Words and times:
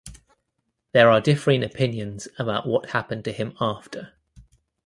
There 0.93 1.11
are 1.11 1.21
differing 1.21 1.61
opinions 1.63 2.27
about 2.39 2.65
what 2.65 2.89
happened 2.89 3.23
to 3.25 3.31
him 3.31 3.55
after. 3.61 4.13